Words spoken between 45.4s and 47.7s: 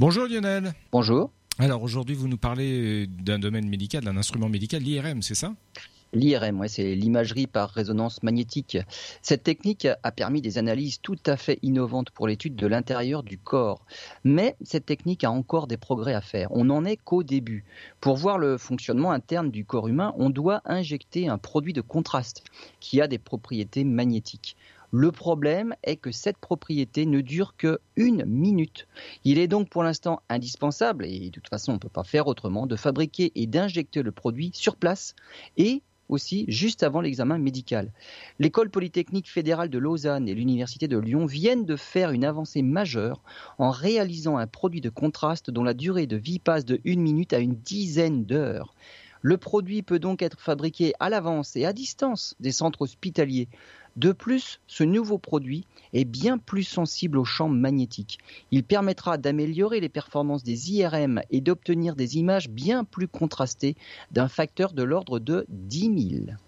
dont la durée de vie passe de une minute à une